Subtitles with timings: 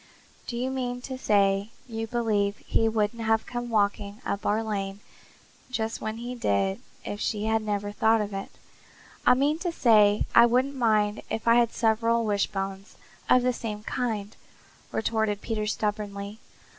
[0.47, 4.99] Do you mean to say you believe he wouldn't have come walking up our lane
[5.69, 8.49] just when he did if she had never thought of it?"
[9.27, 12.95] "I mean to say that I wouldn't mind if I had several wishbones
[13.29, 14.35] of the same kind,"
[14.91, 16.39] retorted Peter stubbornly.